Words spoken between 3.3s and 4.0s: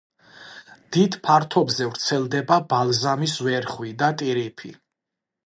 ვერხვი